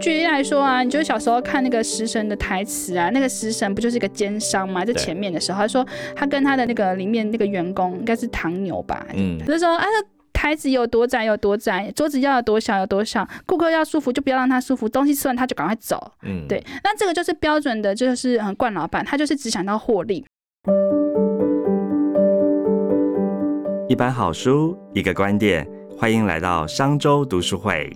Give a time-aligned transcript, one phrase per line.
[0.00, 4.84] 举例来说啊，你就小时候看那个食神的台词啊，那个食神不就是一个奸商吗？
[4.84, 9.84] 在前面的时候，他说他跟他的那个里面那个员工应该是唐牛吧，嗯，就说啊，
[10.32, 20.24] 台子有多窄有多窄，桌子要有多小有多小，顾客要舒服就不要让他舒服，东西吃完他就赶快走，嗯，对，那这个就是标准的，就是很惯老板，他就是只想到获利。
[23.88, 25.66] 一本好书，一个观点，
[25.96, 27.90] 欢迎来到商周读书会。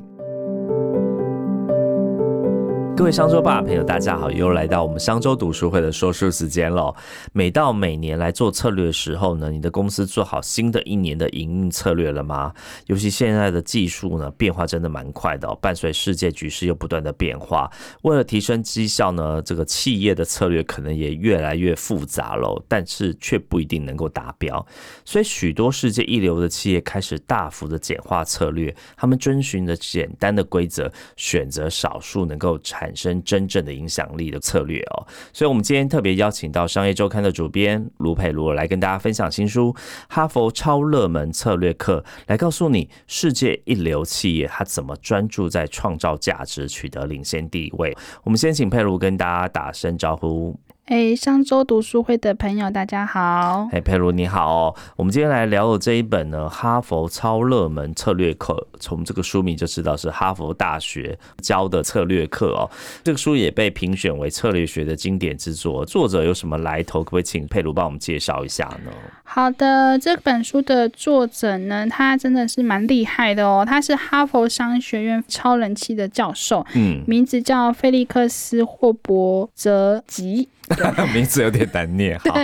[2.99, 6.93] 各位商周爸朋友，大家好，又来到我们商周读书会的说书时间了。
[7.33, 12.53] 每到每年来做策略的时候呢，你的公司做好新的一年的营运策略了吗？
[12.87, 17.71] 尤其现在的技术呢，变化真的蛮快的，伴随世界局势又不断的变化，
[18.03, 24.67] 为了提升绩效呢，这个企业的策略可能也越来越复杂了，但是却不一定能够达标。
[25.05, 39.71] 所以许多世界一流的企业开始大幅的简化策略，他们遵循着简单的规则，选择少数能够产产生真正的影响力的策略哦，所以我们今天特别邀请到商业周刊的主编卢佩如来跟大家分享新书
[40.09, 47.95] 《哈佛超热门策略课》，来告诉你世界一流企业它怎么专注在创造价值，取得领先地位。
[48.25, 50.59] 我们先请佩如跟大家打声招呼。
[50.89, 53.69] 哎，上周读书会的朋友，大家好。
[53.73, 54.75] 哎，佩如你好哦。
[54.97, 62.71] 我们今天来聊的这一本呢，《哈佛超热门策略课》，从这个书名就知道是哈佛大学教的策略课哦。
[63.05, 65.85] 这个书也被评选为策略学的经典之作。
[65.85, 67.01] 作者有什么来头？
[67.01, 68.91] 可不可以请佩如帮我们介绍一下呢？
[69.25, 73.63] 好的，这本书的作者呢，他真的是蛮厉害的哦。
[73.63, 80.49] 他是哈佛商学院超人气的教授，嗯，名字叫菲利克斯霍伯泽吉。
[81.13, 82.19] 名字有点难念。
[82.21, 82.35] 好，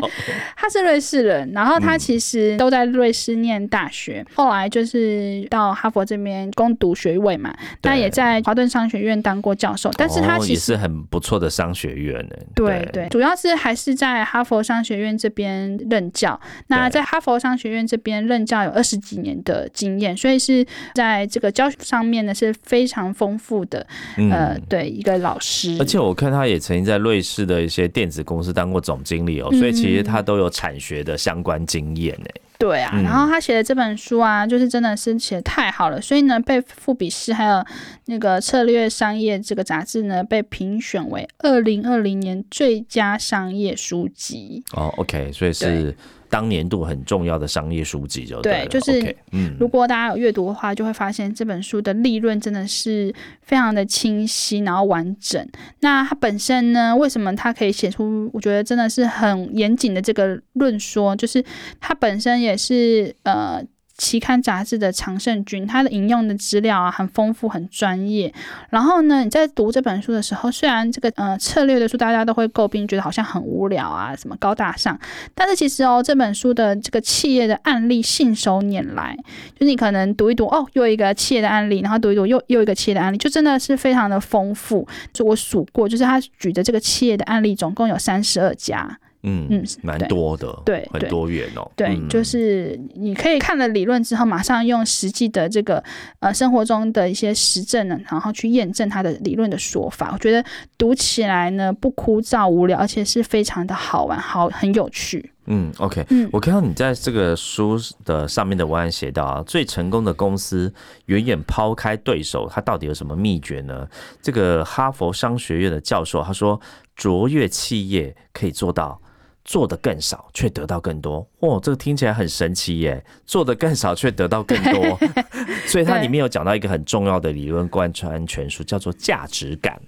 [0.57, 7.55] 他是瑞士人，然后他其实都在瑞士念大学，后来就是到哈佛这边攻读学位嘛。
[7.83, 12.37] 他也在华顿商学院当过教授，但是他其实很不错的商学院呢。
[12.55, 16.41] 对对，主要是还是在哈佛商学院这边任教。
[16.69, 23.87] 那在哈佛商学院这边任教有二十几年的经验，所以是在这个教学上面呢是非常丰富的。
[24.31, 28.24] 呃，对一个老师，而且我看他也曾经在瑞士的一些电子。
[28.25, 32.27] 公司当过总经理哦，所以其实他都有产学的相关经验呢。
[32.59, 37.65] 对啊，然后他写的这本书啊，就是真的是写的太好了，所以呢，被富比士还有
[38.07, 44.65] 那个策略商业这个杂志呢，被评选为二零二零年最佳商业书籍。
[44.73, 45.95] 哦，OK，所以是。
[46.35, 55.49] 当年度很重要的商业书籍就对，就是嗯，如果大家有阅读的话，就会发现这本书的利润真的是非常的清晰，然后完整。
[55.79, 61.15] 那它本身呢，为什么它可以写出我觉得真的是很严谨的这个论说？
[61.15, 61.45] 就是
[61.79, 63.65] 它本身也是呃。
[63.97, 68.33] 期刊杂志的常胜军，他的引用的资料啊很丰富很专业。
[68.71, 74.99] 然后呢，你在读这本书的时候，虽然这个呃策略的书大家都会诟病，觉得好像很无聊啊，什么高大上，
[75.35, 79.17] 但是其实哦这本书的这个企业的案例信手拈来，
[79.59, 84.87] 就是你可能读一读哦，又一个企业的案例，然后读一读又又一个企业的案例，就真的是非常的丰富。
[85.13, 88.99] 就我数过，就是他举的这个企业的案例总共有三十二家。
[89.25, 91.69] 嗯嗯，蛮多的，对，很多元哦。
[91.75, 95.83] 对，就是你可以看了理论之后，马上用实际的这个
[96.21, 100.11] 呃生活中的一些实证呢，然后去验证他的理论的说法。
[100.13, 100.45] 我觉得
[100.79, 105.31] 读起来呢不枯燥无聊，而且是非常的好玩，好很有趣。
[105.47, 110.73] 嗯，OK，嗯，我看到你在这个书的上面的文案写到啊，最成功的公司
[111.07, 113.87] 远远抛开对手，它到底有什么秘诀呢？
[114.23, 116.59] 这个哈佛商学院的教授他说，
[116.97, 118.99] 卓越企业可以做到。
[119.45, 123.05] 做的更少却得到更多，哇，这个听起来很神奇耶！
[123.27, 124.99] 做的更少却得到更多，
[125.69, 129.81] 所以它里面有讲到一个很重要的理论贯穿全书，叫做价值感。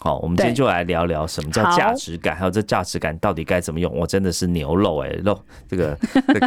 [0.00, 3.92] 好，我们今天就来聊聊什么叫价值感，还有这价值感到底该怎么用。
[3.92, 5.36] 我真的是牛肉哎，肉
[5.68, 5.98] 这个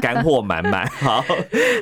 [0.01, 0.87] 干货满满。
[1.01, 1.23] 好，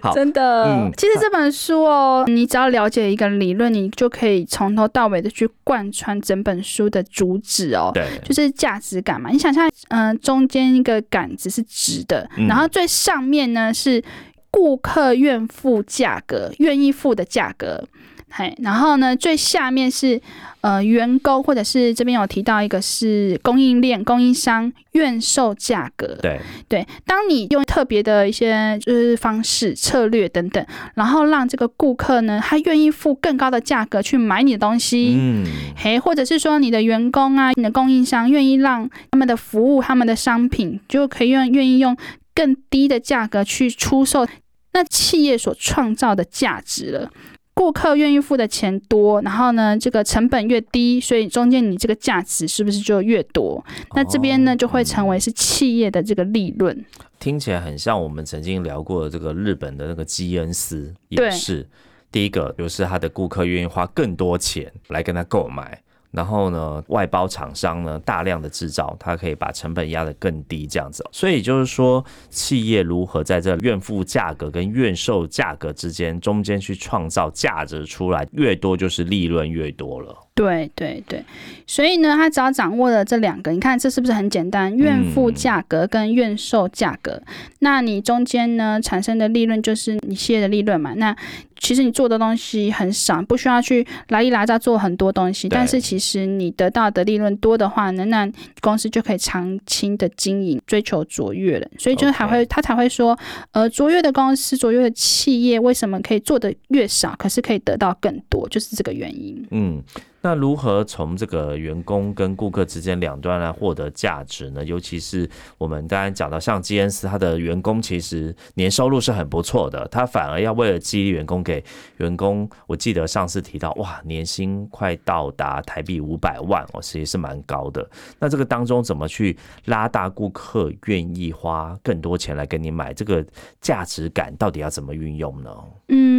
[0.01, 0.63] 好，真的。
[0.63, 7.91] 嗯，其实这本书哦，你只要了解一个理论，你就可以从头到尾的去贯穿整本书的主旨哦。
[7.93, 9.29] 对，就是价值感嘛。
[9.29, 14.03] 你想象，嗯，中间一个杆子是直的，然后最上面呢是
[14.49, 17.87] 顾客愿付价格、愿意付的价格。
[18.31, 20.21] 嘿，然后呢，最下面是
[20.61, 26.17] 呃员工，或者是这边有提到一个是供应链供应商愿售价格。
[26.21, 35.15] 对对，当你用特别的一些就是方式策略等等，然后让这个顾客呢，他愿意付更高的价格去买你的东西。
[35.17, 35.45] 嗯，
[35.75, 41.97] 嘿，或者是说你的员工啊，你的供应商愿意让他们的服务、他们的商品就可以用愿意用
[42.35, 44.27] 更低的价格去出售，
[44.73, 47.11] 那企业所创造的价值了。
[47.59, 53.61] 顾客愿意付的钱多，然后呢，这个成本越低，所以中间你这个价值是不是就越多？
[53.95, 56.85] 那这边呢就会成为是企业的这个利润。
[57.19, 61.67] 听起来很像我们曾经聊过的这个日本的那个基恩斯，也是
[62.09, 65.81] 第一个，就是他的顾客愿意花更多钱来跟他购买。
[66.11, 71.05] 然后呢，外包厂商呢大量的制造，它可以把成本压得更低，这样子。
[71.11, 80.15] 所以就是说，企业如何在这愿付价格跟愿售价格之间中间去创造价值出来，越多就是利润越多了。
[80.33, 81.21] 对对对，
[81.67, 84.73] 所以呢，他只要掌握了这两个，你看这是不是很简单？
[84.73, 87.21] 愿付价格跟愿售价格，
[87.59, 90.93] 那你中间呢产生的利润就是你企业的利润嘛？
[90.93, 91.13] 那
[91.59, 98.29] 其实你做的东西很少，不需要去来一拉扎做很多东西，但是其实你得到的利润多的话呢，那
[98.61, 101.67] 公司就可以长期的经营，追求卓越了。
[101.77, 103.17] 所以就还会他才会说，
[103.51, 109.45] 呃，卓越的公司、卓越的企业为什么可以做的越少，可是可以得到更多，就是这个原因。
[109.51, 109.83] 嗯。
[110.21, 114.63] 那如何从这个员工跟顾客之间两端来获得价值呢？
[114.63, 121.63] 尤其是我们刚才讲到，像基恩斯，他的员工其实年收入是很不错的，他反而要为了激励员工，给
[121.97, 127.89] 员工，我记得上次提到，哇，年薪快到达台币五百万哦，其实是蛮高的。
[128.19, 132.93] 那这个当中怎么去拉大顾客愿意花更多钱来跟你买？
[132.93, 133.25] 这个
[133.61, 135.49] 价值感到底要怎么运用呢？
[135.87, 136.18] 嗯，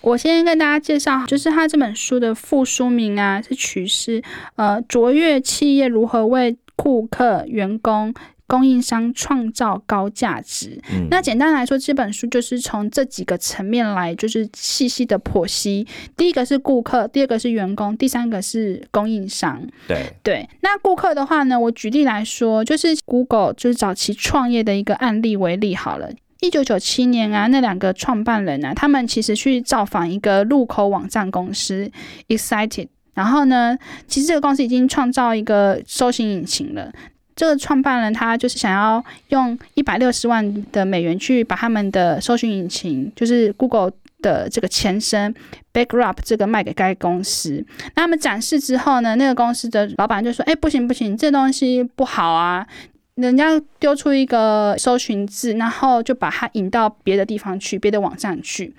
[0.00, 3.40] 我先跟大家介绍，就是他这本书的副书名啊。
[3.46, 4.22] 是取是
[4.56, 8.12] 呃卓越企业如何为顾客、员工、
[8.46, 10.80] 供应商创造高价值。
[11.10, 15.86] 那简单来说，这本书就是从这几个层面来，就是细细的剖析。
[16.16, 19.62] 第一个是顾客，第二个是员工，第三个是供应商。
[19.86, 20.48] 对对。
[20.62, 26.10] 那顾客的话呢，我举例来说，就是 Google 就是早期创业的一个案例为例好了。
[26.40, 31.90] 一九九七年啊，那两个创办人啊，他们其实去造访一个入口网站公司
[32.28, 32.88] ，Excited。
[33.14, 36.92] 然后呢，其实这个公司已经创造一个搜寻引擎了。
[37.34, 45.32] 这个创办人他就是想要用一百六十万的美元去把他们的搜寻引擎，就是 Google 的这个前身
[45.72, 47.64] b a c k r u p 这个卖给该公司。
[47.94, 52.66] 那他们展示之后呢，那个公司的老板就说：“哎，不行不行，这东西不好啊！
[53.16, 58.74] 人家丢出一个搜寻字，然后就把它引到别的地方去，别的网站去。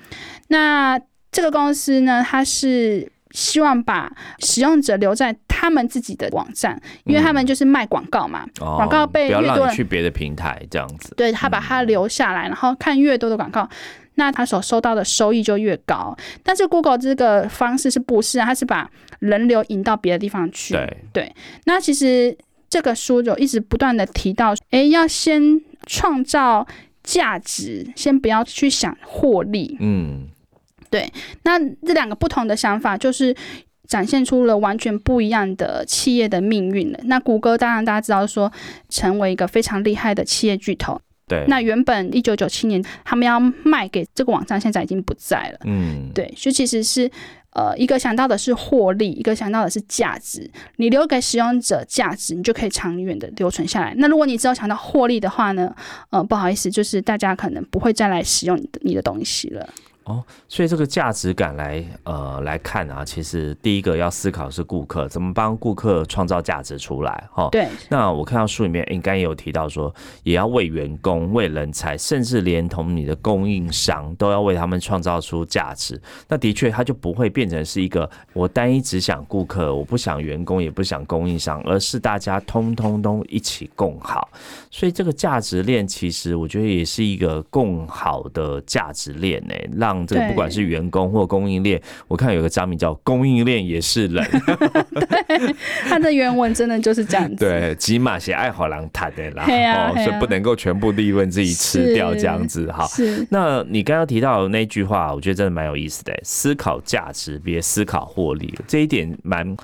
[0.48, 1.00] 那
[1.32, 11.14] 这个公司呢，它是。”希望把使用者留在他们自己的网站，因为他们就是卖广告嘛，广告被越多去别的平台这样子。
[11.18, 13.70] 对他把它留下来，然后看越多的广告，
[14.16, 16.18] 那他所收到的收益就越高。
[16.42, 18.40] 但是 Google 这个方式是不是？
[18.40, 18.90] 他是把
[19.20, 20.74] 人流引到别的地方去。
[20.74, 21.36] 对对。
[21.66, 22.36] 那其实
[22.70, 26.68] 这个书就一直不断的提到，哎，要先创造
[27.04, 29.78] 价值，先不要去想获利。
[29.80, 30.28] 嗯。
[30.90, 31.12] 对，
[31.44, 33.36] 那这两个不同的想法，就是
[33.90, 37.00] 展现出了完全不一样的企业的命运了。
[37.04, 38.50] 那谷歌当然大家知道说，
[38.88, 40.98] 成为一个非常厉害的企业巨头。
[41.28, 45.60] 对，那原本一九九七年他们要卖给这个网站，现在已经不在了。
[45.66, 47.12] 嗯，对，所以其实是
[47.58, 50.48] 呃，一个想到的是获利，一个想到的是价值。
[50.76, 53.96] 你留给使用者价值，你就可以长远的留存下来。
[53.98, 55.76] 那如果你只有想到获利的话呢？
[56.12, 59.68] 呃，不好意思，就是大家可能不会再来使用你的你的东西了。
[60.08, 67.50] 哦，所以这个价值感来呃来看啊，其实第一个要思考是顾客怎么帮顾客创造价值出来哈。
[67.52, 67.68] 对。
[67.90, 69.94] 那我看到书里面应该也有提到说，
[70.24, 76.02] 也要为员工、为人才，甚至连同你的供应商都要为他们创造出价值。
[76.28, 84.30] 那的确，它就不会变成是一个我单一只想顾客，我不想员工，也不想供应商，而是大家通通都一起共好。
[84.72, 94.24] 所以这个价值链其实我觉得也是一个共好的价值链呢，让这个不管是员工或供应链，我看有个章名叫“供应链也是人”，
[94.94, 95.56] 对，
[95.88, 97.38] 他的原文真的就是这样子。
[97.46, 102.86] 对，起码写爱好狼谈的啦，哦，所以不能够全部利润自己吃掉这样子哈。
[102.88, 109.56] 是，那你刚刚提到那句话，我觉得真的蛮有意思的，思考价值，别思考获利，这一点蛮。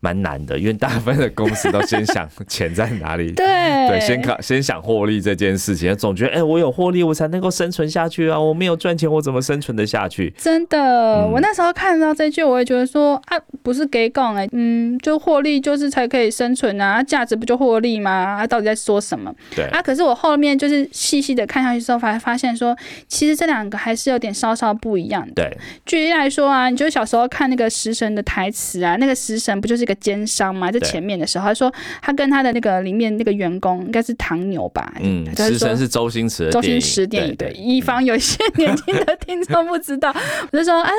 [0.00, 3.44] 蛮难的，因为大部分的公司都先想钱在哪里， 对
[3.88, 8.38] 对，先考先想获利这件事情，总觉得哎，我有获利，我才能够生存下去啊！
[8.38, 10.32] 我没有赚钱，我怎么生存得下去？
[10.38, 18.10] 真的，我那时候看到这句，我也觉得说啊，不是给讲哎，嗯，就获利就是才可以生存啊，价值不就获利吗？
[18.12, 19.34] 啊，到底在说什么？
[19.56, 22.76] 对啊，可是我后面就是细细的看下去之后，发发现说，
[23.08, 25.32] 其实这两个还是有点稍稍不一样的。
[25.34, 29.87] 对，举例来说啊，你就小时候看那个食神的台词啊，那个食神不就是？
[29.88, 34.92] 个奸商嘛，在前面的时候，他说他跟他的那个里面那个员工应该是唐牛吧？
[35.00, 40.14] 嗯，食神是周星驰，周星驰电影对，以防有一些年轻的听众不知道，
[40.52, 40.90] 我就说啊。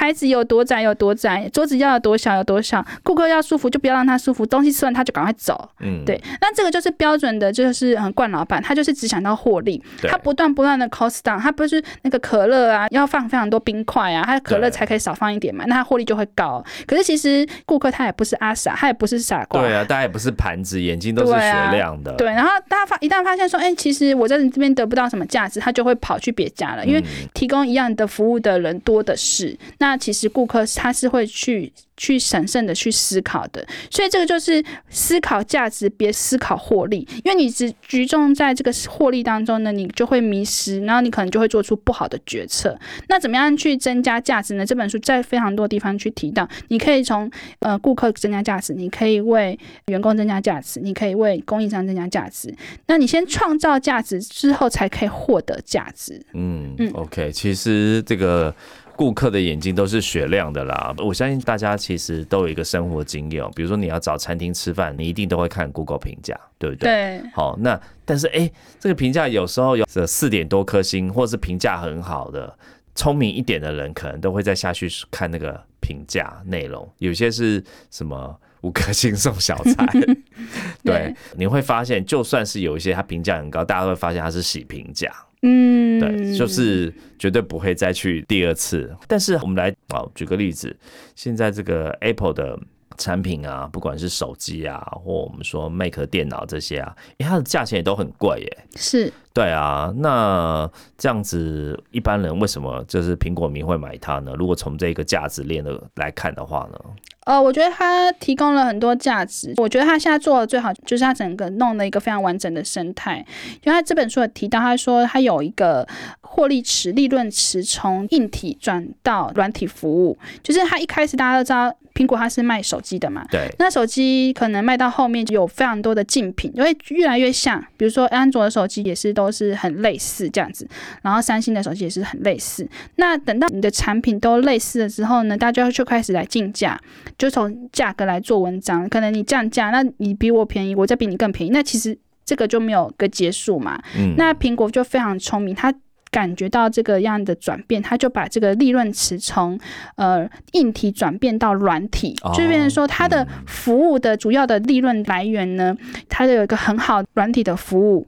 [0.00, 5.68] 台子有多窄有多窄，桌子要有多小有多小，顾客要舒服就不要让他舒服，东西吃完他就赶快走。
[5.80, 16.64] 嗯，对，那这个就是标准的，就是很惯老板，他就是只想到获利，他不断不断的 cost down，他不是那个可乐啊，要放非常多冰块啊，他可乐才可以少放一点嘛，那他获利就会高。
[16.86, 22.14] 可是其实顾客他也不是阿傻，他也不是傻瓜，对啊，大家也不是盘子，眼睛都是雪亮的。
[22.14, 29.54] 对，然后大家发一旦发现说，哎、其实我在你这边得不到什么价值，他就会跑去别家了，因为嗯提供一样的服务的人多的是。
[29.76, 42.78] 那那其实顾客他是会去去审慎的去思考的，所以这个就是思考价值，别思考获利，因为你只集中在这个获利当中呢，你就会迷失，然后你可能就会做出不好的决策。
[43.08, 44.64] 那怎么样去增加价值呢？
[44.64, 47.28] 这本书在非常多地方去提到，你可以从
[47.58, 52.54] 呃顾客增加价值，你可以为员工增加价值，你可以为供应商增加价值。
[52.86, 56.24] 那你先创造价值之后，才可以获得价值。
[56.34, 58.54] 嗯嗯 o k 其实这个
[59.00, 60.94] 顾客的眼睛都是雪亮的啦。
[60.98, 66.90] 我相信大家其实都有一个生活经验哦，比如说你要找餐厅吃饭，你一定都会看 Google 评价，对不对？。
[66.90, 72.54] 对，好，那但是哎、这个评价有时候有这四点多颗星，或是评价很好的，
[72.94, 79.86] 聪明一点的人可能都会再下去看那个评价内容，有些是什么五颗星送小菜，
[80.84, 88.92] 对对，你会发现就算是有一些他评价很高，大家会发现他是洗评价，嗯，对，就是绝对不会再去第二次。
[89.06, 90.74] 但是我们来啊，举个例子，
[91.14, 92.58] 现在这个 Apple 的
[92.96, 98.64] 产品啊，不管是手机啊，或我们说 Mac 电脑这些啊，因为它的价钱也都很贵耶。
[98.76, 104.32] 是对啊，那这样子一般人为什么就是苹果迷会买它呢？
[104.38, 106.78] 如果从这个价值链的来看的话呢？
[107.24, 109.54] 呃，我觉得它提供了很多价值。
[109.56, 113.24] 我觉得它现在做的最好就是它整个弄了一个非常完整的生态。
[113.62, 115.86] 因为它这本书有提到，他说它有一个
[116.20, 130.66] 获利池、利润池从硬体转到软体服务，就是它一开始大家都知道苹果它是卖手机的嘛，对，那手机可能卖到后面就有非常多的竞品，因为越来越像，比如说安卓的手机也是都是很类似这样子，
[131.02, 132.68] 然后三星的手机也是很类似。
[132.96, 136.80] 那等到你的产品都类似了之后呢，大家就开始来竞价，
[137.18, 138.88] 就从价格来做文章。
[138.88, 143.80] 可能你降价，那你比我便宜，我再比你更便宜，那其实这个就没有个结束嘛。
[143.96, 145.72] 嗯，那苹果就非常聪明，它
[146.10, 149.56] 感觉到这个样的转变，他就把这个利润池从
[149.94, 155.72] 呃硬体转变到软体，哦就变成说它的服务的主要的利润来源呢，
[156.08, 158.04] 它有一个很好软体的服务。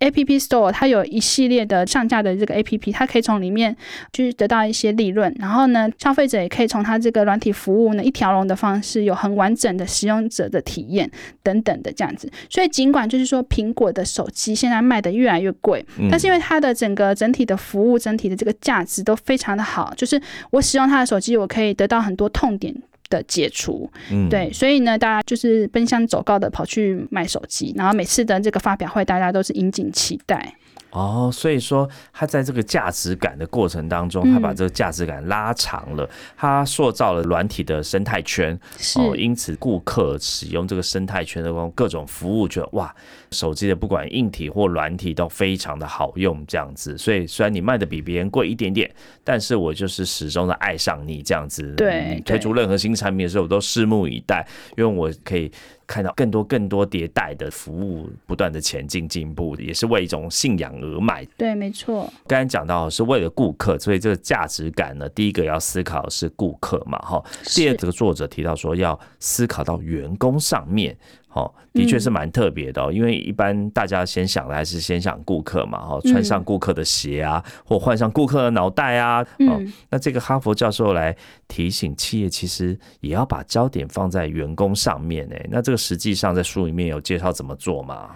[0.00, 3.74] App Store 它有一系列的上架的这个 App，它可以从里面
[4.12, 11.10] 去得到一些利润，然后呢，消费者也可以从它这个软体服务呢一条龙的方式，有很完整的使用者的体验
[11.42, 12.30] 等等的这样子。
[12.50, 20.20] 所以尽管就是说苹果的手机现在卖的越来越贵，嗯但是因为它的整个整体的服务、整体的这个价值都非常的好，就是
[20.50, 22.74] 我使用它的手机，我可以得到很多痛点。
[23.14, 30.54] 的解除，嗯对，所以呢，大家就是奔向走高的跑去买手机，然后每次的这个发表会，大家都是引颈期待。
[30.94, 38.58] 哦，所以说他在这个价值感的过程当中，嗯他把这个价值感拉长了，他塑造了软体的生态圈。
[38.78, 42.94] 是，哦，因此顾客使用这个生态圈的各种服务，觉得哇，
[43.32, 46.96] 手机的不管硬体或软体都非常的好用，这样子。
[46.96, 48.88] 所以虽然你卖的比别人贵一点点，
[49.24, 51.74] 但是我就是始终的爱上你这样子。
[51.76, 54.46] 对你推出任何新产品的时候，我都拭目以待，
[54.76, 55.50] 因为我可以
[55.86, 61.24] 看到更多更多迭代的服务不断的前进进步，也是为一种信仰而买。
[61.36, 67.22] 对，没错，刚才讲到是为了顾客，所以这个价值感呢，第一个要思考是顾客嘛，哈。
[67.54, 70.96] 第二这个作者提到说要思考到员工上面，
[71.34, 81.14] 哦，的确是蛮特别的、哦，因为一般大家先想的还是先想顾客嘛，哈，穿上顾客的鞋啊，或换上顾客的脑袋啊，哦，嗯，那这个哈佛教授来
[81.48, 88.10] 提醒企业，其实也要把焦点放在员工上面，哎，那这个实际上在书里面有介绍怎么做吗？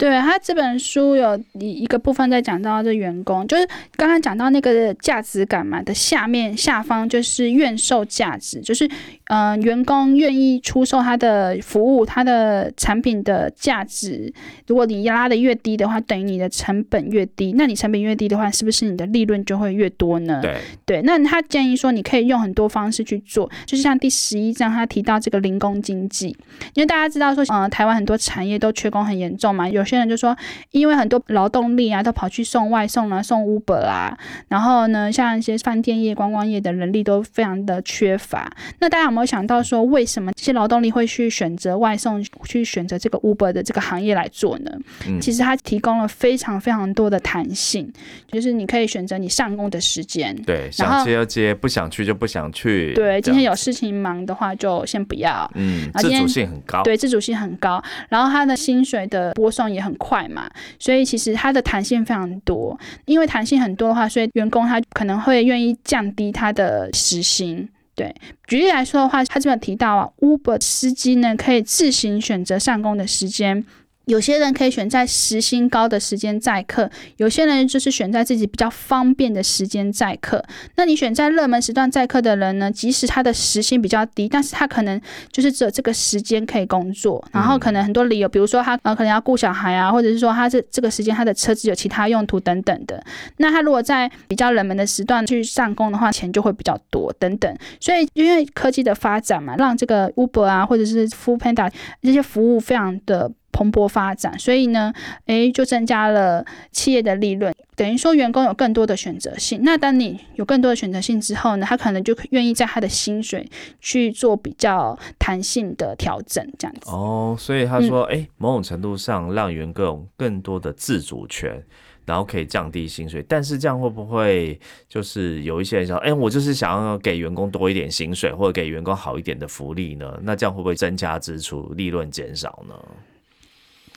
[0.00, 8.86] 对他这本书有一一个部分在讲到这员工，就是刚刚讲到那个价值感嘛的下面下方就是愿售价值，就是
[9.26, 14.32] 嗯、呃员工愿意出售他的服务、他的产品的价值。
[14.66, 20.40] 如果你拉的越低的话，等于你的成本越低，那你成本越低的话，是不是你的利润就会越多呢？
[20.40, 26.28] 对，对，那他建议说，你可以用很多方式去做，就是像第十一章他提到这个零工经济，
[26.72, 30.36] 因为大家知道说，呃，台湾很多产业都缺工很严重嘛，有些人就说，
[30.70, 34.16] 因为很多劳动力啊都跑去送外送啊、送 Uber 啊，
[34.48, 38.50] 然后呢，像一些饭店业、观光业的人力都非常的缺乏。
[38.78, 44.70] 那大家有没有想到说，为什么这些劳动力会去选择外送、去选择这个 Uber 的这个行业来做呢？
[45.06, 47.92] 嗯其实它提供了非常非常多的弹性，
[48.30, 50.34] 就是你可以选择你上工的时间。
[50.44, 52.92] 对，想接就接，不想去就不想去。
[52.94, 55.50] 对，今天有事情忙的话，就先不要。
[55.54, 56.82] 嗯，自主性很高。
[56.82, 62.78] 对，自主性很高，然后他的薪水的波送也很快嘛，所以其实它的弹性非常多。
[63.06, 67.68] 因为弹性很多的话，所以员工他可能会愿意降低他的时薪。
[67.94, 68.14] 对，
[68.46, 73.64] 举例来说的话，他这边提到啊，Uber 司机呢可以自行选择上工的时间。
[74.10, 80.44] 有些人可以选在时薪高的时间载客，有些人就是选在自己比较方便的时间载客。
[80.74, 85.00] 那你选在热门时段载客的人呢，即使他的时薪比较低，但是他可能
[85.30, 93.00] 就是只有这个时间可以工作，然后可能很多理由，比如说他呃可能要顾小孩啊，或者是说他这这个时间他的车子有其他用途等等的。
[93.36, 97.56] 那他如果在比较冷门的时段去上工的话，钱就会比较多等等。
[97.78, 101.70] 所以因为科技的发展嘛，让这个 Uber 啊或者是 Food Panda
[102.02, 103.30] 这些服务非常的。
[103.52, 104.92] 蓬勃发展，所以呢，
[105.26, 109.60] 诶，就增加了企业的利润，等于说员工有更多的选择性。
[109.62, 113.48] 那当你有更多的选择性之后呢，他可能就愿意在他的薪水
[113.80, 116.90] 去做比较弹性的调整，这样子。
[116.90, 121.62] 哦，所以他说，哎、某种程度上让员工有更多的自主权。
[122.06, 130.18] 然后可以降低薪水，但是这样会不会就是有一些人想，哎，我就是想要给员工多一点薪水，或者给员工好一点的福利呢？
[130.22, 132.74] 那这样会不会增加支出，利润减少呢？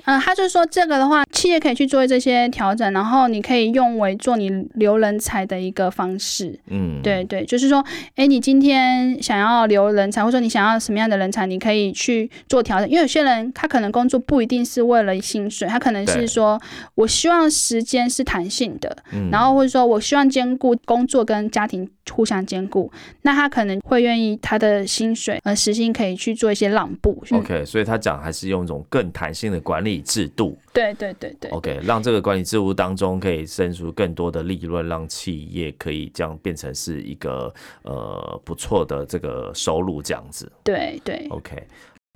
[0.06, 6.60] 嗯，他就说这个的话，企业可以去做这些调整，然后你可以用为做你留人才的一个方式。
[6.68, 7.84] 嗯，对对，就是说，
[8.16, 12.90] 哎，你今天想要留人才，或者说你想要什么样的人才，你可以去做调整。
[12.90, 16.60] 因为有些人他可能工作不一定是为了薪水，他可能是说
[16.96, 22.92] 我希望时间是弹性的，嗯然后或者说我希望兼顾工作跟家庭互相兼顾，
[23.22, 27.24] 那他可能会愿意他的薪水呃时薪可以去做一些让步。
[27.32, 31.52] 嗯 OK，所以他讲还是用一种更弹性的管理制度对对对对。
[31.52, 40.52] ，OK，让这个管理制度当中可以生出更多的利润，让企业可以这样变成是一个呃不错的这个收入这样子。
[40.64, 41.56] 对对，OK，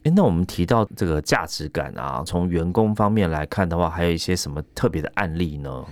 [0.03, 5.85] 诶那我们提到这个价值感啊，从员工方面来看的话，还有一些什么特别的案例呢？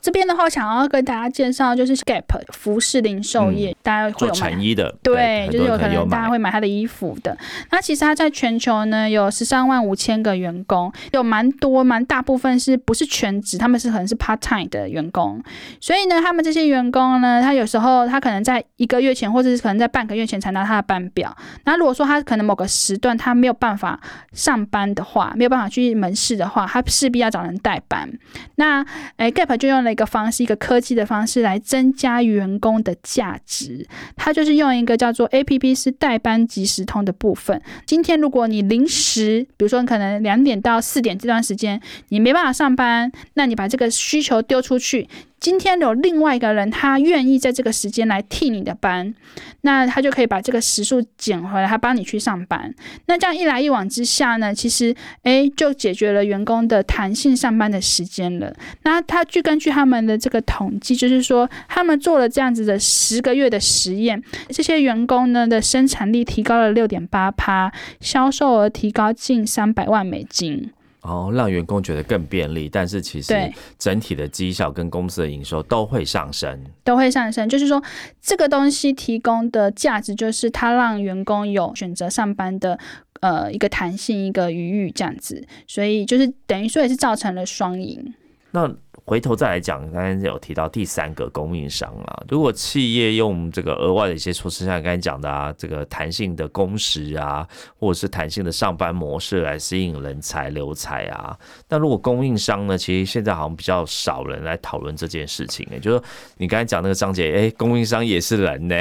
[0.00, 7.36] 这边的话，想要跟大家介绍就是 Gap 服饰零售业，大家会有买成衣的，对，就是有可能大家会买他的衣服的。
[7.70, 15.42] 那其实他在全球呢有十三万五千个员工，有蛮多蛮大部分是不是全职，他们是可能是 part time 的员工。
[15.80, 21.36] 所以呢，他们这些员工呢，他有时候他可能在一个月前，或者是可能在半个月前才拿他的班表。
[21.64, 23.98] 那如果说他可能某个时段他没有办法
[24.32, 28.08] 上班的话，没有办法去门市的话，他势必要找人代班。
[28.56, 28.84] 那
[29.16, 33.86] 诶 Gap 就用了一个方式，一个科技的方式来增加员工的价值。
[34.16, 37.60] 它就是用一个叫做 A P P 是代班即时通的部分。
[37.86, 45.08] 今天如果你临时，比如说你可能两点到四点这段时间你没办法上班，那你把这个需求丢出去。
[45.40, 49.14] 今天有另外一个人，他愿意在这个时间来替你的班，
[49.60, 52.74] 那他就可以把这个时数减回来，他帮你去上班。
[53.06, 58.52] 那这样一来一往之下呢，其实诶就解决了员工的弹性上班的时间了。
[58.82, 70.70] 那他据根据他们的这个统计，就是说他们做了这样子的十个月的实验，这些员工呢的生产力提高了六点八趴，销售额提高近三百万美金。
[71.02, 73.34] 哦，让员工觉得更便利，但是其实
[73.78, 76.64] 整体的绩效跟公司的营收都会上升。
[76.82, 77.82] 都会上升，就是说
[78.20, 82.78] 这个东西提供的价值，就是它让员工有选择上班的
[83.20, 88.14] 呃一个弹性、一个余裕这样子，所以就是等于说也是造成了双赢。
[88.50, 88.74] 那
[89.08, 97.48] 回头再来讲，刚才有提到第三个供应商啊，如果企业用这个额外的一些措施，像刚才讲的啊，这个弹性的工时啊，
[97.80, 101.34] 或者是弹性的上班模式来吸引人才留才啊，
[101.70, 106.04] 那如果供应商呢，其实现在好像比较少人来讨论这件事情、欸，就是说
[106.36, 108.76] 你刚才讲那个张姐，哎、供应商也是人呢、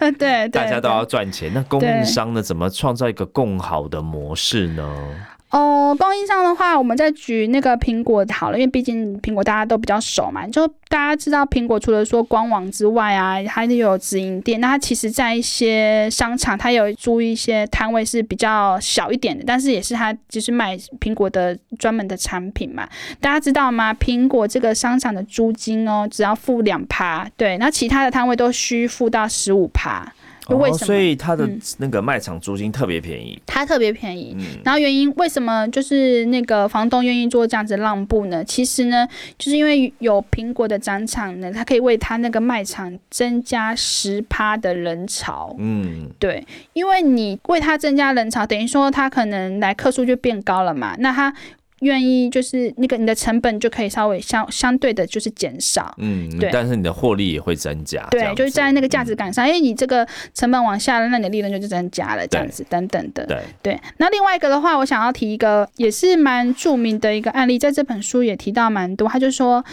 [0.00, 5.26] 对 对， 大家都要对赚钱，那供应商呢，怎么创造一个更好的模式呢？
[5.50, 10.46] 哦，供应商的话，我们再举那个苹果好了，因为毕竟苹果大家都比较熟嘛。
[10.48, 14.60] 就大家知道，苹果除了说官网之外啊，还有直营店。
[14.60, 22.86] 那它其实在一些商场，它有租一些摊位是比较小一点的，但是也是它就是卖苹果的专门的产品嘛。
[23.20, 23.94] 大家知道吗？
[23.94, 30.12] 苹果这个商场的租金哦，只要付两趴，对，那其他的摊位都需付到十五趴。
[30.54, 30.86] 为什么？
[30.86, 33.40] 所以它的嗯那个卖场租金特别便宜。
[33.46, 34.34] 它特别便宜。
[34.38, 38.44] 嗯，然后原因为什么就是那个房东愿意做这样子让步呢？
[38.44, 45.54] 其实呢，就是因为有苹果的展场呢，它可以为它那个卖场增加十趴的人潮。
[45.58, 51.34] 嗯，对，因为你为它增加人潮，等于说它可能来客数就变高了嘛，那它
[51.80, 55.94] 愿意就是那个你的成本就可以稍微相相对的就是减少。
[55.98, 58.06] 嗯，对但是你的获利也会增加。
[58.10, 63.26] 对，就是在那个价值感上，因为你这个成本往下了，那你的利润就增加了，这样子等等的。
[63.26, 69.08] 对，对，那另外一个的话，我想要提一个也是蛮著名的一个案例，在这本书也提到蛮多。
[69.08, 69.64] 他就说，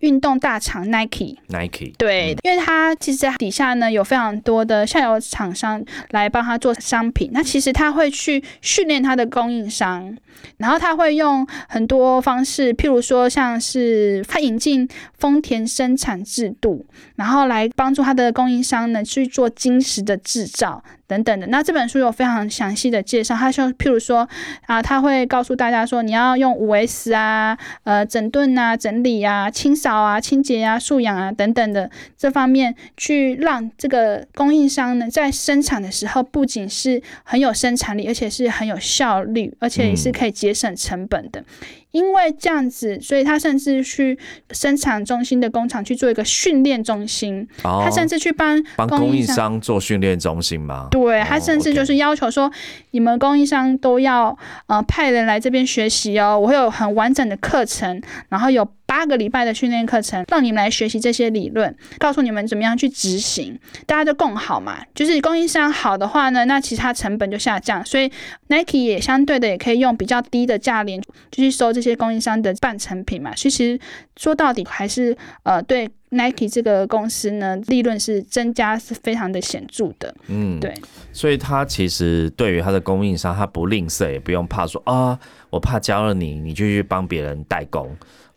[0.00, 10.16] 运动大厂 Nike，Nike，对，因为它其实底下呢有非常多的下游厂商来帮他做商品，那其实他会去训练他的供应商，
[10.58, 14.88] 然后他会用很多方式，譬如说像是他引进
[15.18, 16.84] 丰田生产制度，
[17.16, 20.82] 然后来帮助他的供应商呢去做晶石的制造。
[21.12, 23.36] 等等的，那这本书有非常详细的介绍。
[23.36, 24.26] 它说，譬如说
[24.64, 41.44] 啊，他会告诉大家说，你要用五 S 啊，呃，整顿啊、整理啊、清扫啊、清洁啊、素养啊等等的这方面，去让这个供应商呢，在生产的时候不仅是很有生产力，而且是很有效率，而且也是可以节省成本的。
[41.92, 44.18] 因为这样子，所以他甚至去
[44.50, 47.80] 生产中心的工厂去做一个训练中心，哦。
[47.84, 50.88] 他甚至去帮帮供应商商做训练中心吗？
[50.90, 52.50] 对哦他甚至就是要求说，
[52.90, 64.84] 你们供应商都要呃派人来这边学习哦，我会有很完整的课程，然后有八个礼拜的训练课程，让你们来学习这些理论，告诉你们怎么样去执行，大家就共好嘛。
[64.94, 68.12] 就是供应商好的话呢，那其他成本就下降，所以
[68.48, 73.34] Nike 也相对的也可以用比较低的价廉就去收这些供应商的半成品嘛。
[73.34, 73.80] 所以其实
[74.18, 80.14] 说到底还是呃对 Nike 这个公司呢，利润是增加是非常的显著的。
[80.26, 80.74] 嗯，对。
[81.14, 87.96] 所以他其实对于他的供应商，他不吝啬，也不用怕说啊，我怕教了你，你就去帮别人代工。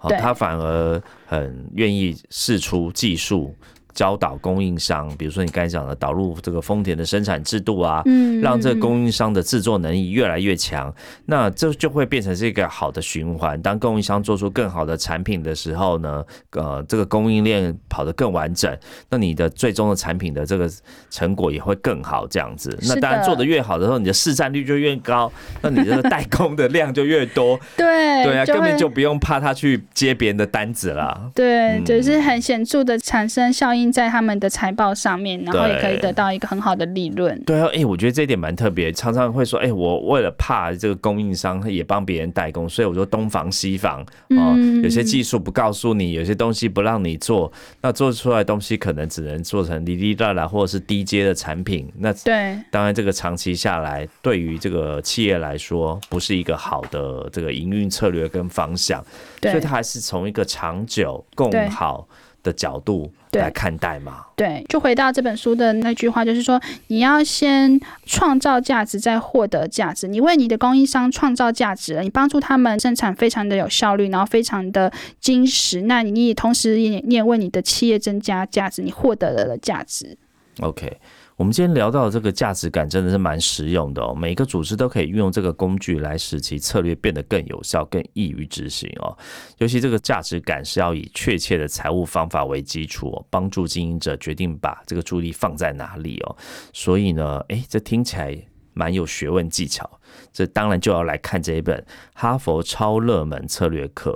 [0.10, 3.56] 他反而很愿意试出技术，
[3.96, 10.94] 教导供应商，比如说你刚才讲的导入这个丰田的生产制度啊，嗯，让这个嗯供应商的制作能力越来越强，
[11.26, 13.60] 那这就会变成是一个好的循环。
[13.62, 18.78] 当供应商做出更好的产品的时候呢，呃，这个供应链跑得更完整，
[19.10, 20.70] 那你的最终的产品的这个
[21.10, 22.28] 成果也会更好。
[22.28, 25.32] 这样子，那当然做得越好的时候，你的市占率就越高，
[25.62, 27.58] 那你这个代工的量就越多。
[27.78, 31.30] 对对啊，根本就不用怕他去接别人的单子啦。
[31.34, 37.40] 对，嗯就是很显著的产生效应在他们的财报上面，然后也可以得到一个很好的利润。
[37.46, 44.84] 对啊，哎、我觉得这一点蛮特别，常常会说，哎、我为了怕这个供应商也帮别人代工，所以我说东防西防哦、嗯。
[44.84, 52.58] 有些技术不告诉你，有些东西不让你做，那做出来的东西可能只能做成滴滴答答或者是低阶的产品，那对。
[52.72, 59.04] 当然这个长期下来，对于这个企业来说，不是一个好的这个营运策略跟方向，
[59.42, 59.60] 所以对。
[59.62, 61.68] 它还是从一个长久共对。
[61.70, 62.08] 好
[62.46, 64.28] 的角度来看待嘛。
[64.38, 70.08] 对，就回到这本书的那句话，就是说你要先创造价值，再获得价值。
[70.08, 80.18] 你为你的供应商创造价值了，你帮助他们生产非常的有效率，然后非常的精实，那你也同时也你也为你的企业增加价值，你获得了价值。
[80.62, 81.00] OK，
[81.38, 89.18] 我们今天聊到的这个价值感真的是蛮实用的哦，每一个组织都可以运用这个工具来使其策略变得更有效、更易于执行哦。
[89.58, 96.38] 尤其这个价值感是要以确切的财务方法为基础哦，帮助经营者决定把这个注意力放在哪里哦。
[96.72, 98.34] 所以呢，诶，这听起来
[98.72, 100.00] 蛮有学问技巧。
[100.32, 101.78] 这当然就要来看这一本
[102.14, 104.12] 《哈佛超热门策略课》，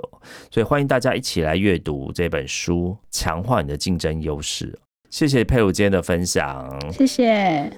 [0.50, 4.78] 所以欢迎大家一起来阅读这本书，强化你的竞争优势。
[5.10, 6.66] 谢谢佩如今天的分享。
[6.90, 7.70] 谢谢。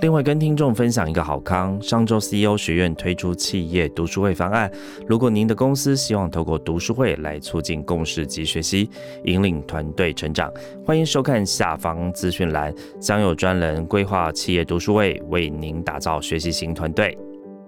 [0.00, 4.70] 另外，跟听众分享一个好康，上周 CEO 学院推出企业读书会方案。
[5.06, 8.88] 如果您的公司希望透过读书会来促进共识及学习，
[9.24, 10.50] 引领团队成长，
[10.86, 17.18] 欢迎收看下方资讯栏，将有专人规划企业读书会，为您打造学习型团队。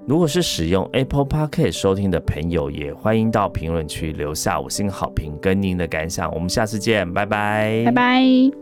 [0.07, 6.33] 如果是使用 Apple Podcast 收听的朋友，也欢迎到评论区留下五星好评跟您的感想。
[6.33, 8.62] 我们下次见，拜拜，拜拜。